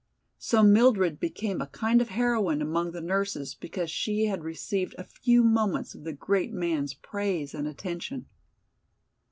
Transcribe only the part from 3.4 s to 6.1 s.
because she had received a few moments of